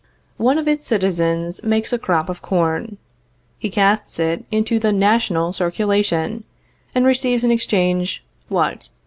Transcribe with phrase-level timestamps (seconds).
[0.37, 2.97] One of its citizens makes a crop of corn.
[3.59, 6.43] He casts it into the national circulation,
[6.95, 8.89] and receives in exchange what?